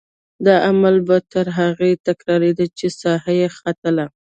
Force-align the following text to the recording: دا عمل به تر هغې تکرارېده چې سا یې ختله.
دا 0.45 0.55
عمل 0.69 0.95
به 1.07 1.17
تر 1.31 1.47
هغې 1.59 1.91
تکرارېده 2.07 2.65
چې 2.77 2.87
سا 2.99 3.13
یې 3.37 3.47
ختله. 3.57 4.05